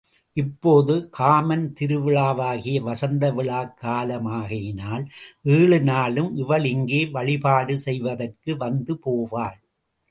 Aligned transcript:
இப்போது 0.37 0.93
காமன் 1.09 1.65
திருவிழாவாகிய 1.79 2.77
வசந்த 2.81 3.23
விழாக் 3.31 3.75
காலமாகையினால் 3.83 5.05
ஏழு 5.51 5.79
நாளும் 5.83 6.31
இவள் 6.37 6.65
இங்கே 6.65 7.01
வழிபாடு 7.11 7.75
செய்வதற்கு 7.79 8.51
வந்து 8.57 8.95
போவாள். 9.05 9.57